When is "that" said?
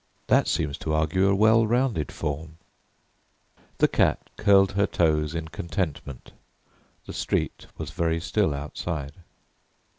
0.25-0.47